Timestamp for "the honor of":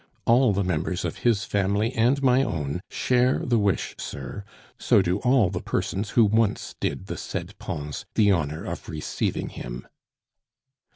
8.15-8.89